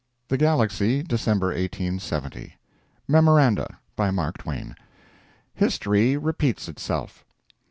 THE 0.29 0.37
GALAXY, 0.39 1.03
December 1.03 1.49
1870 1.49 2.55
MEMORANDA. 3.07 3.77
BY 3.95 4.09
MARK 4.09 4.39
TWAIN. 4.39 4.75
"HISTORY 5.53 6.17
REPEATS 6.17 6.67
ITSELF." 6.67 7.23